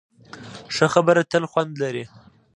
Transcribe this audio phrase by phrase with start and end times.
[0.75, 2.05] ښه خبره تل خوند لري.